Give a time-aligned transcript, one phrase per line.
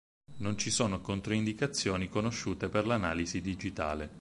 [0.37, 4.09] Non ci sono controindicazioni conosciute per l'analisi digitale.